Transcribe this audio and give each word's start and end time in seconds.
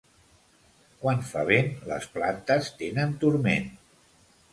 Quan 1.01 1.19
fa 1.31 1.43
vent 1.49 1.69
les 1.91 2.07
plantes 2.15 2.71
tenen 2.81 3.13
turment. 3.25 3.69